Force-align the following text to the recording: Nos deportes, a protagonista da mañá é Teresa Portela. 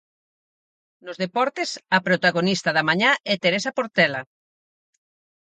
Nos 1.05 1.19
deportes, 1.23 1.69
a 1.95 1.99
protagonista 2.07 2.69
da 2.73 2.87
mañá 2.89 3.11
é 3.31 3.33
Teresa 3.43 3.71
Portela. 3.77 4.21